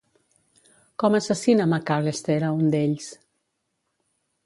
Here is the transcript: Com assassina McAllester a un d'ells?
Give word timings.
Com 1.03 1.17
assassina 1.19 1.69
McAllester 1.73 2.41
a 2.51 2.53
un 2.65 2.75
d'ells? 2.77 3.15